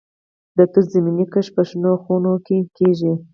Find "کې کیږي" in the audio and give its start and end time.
2.45-3.13